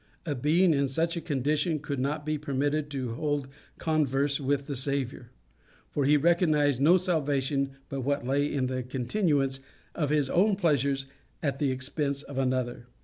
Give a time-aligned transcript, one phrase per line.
[0.25, 4.75] A being in such a condition could not be permitted to hold converse with the
[4.75, 5.29] Saviour;
[5.91, 9.59] for he recognized no salvation but what lay in the continuance
[9.93, 11.05] of his own pleasures
[11.43, 12.87] at the expense of another.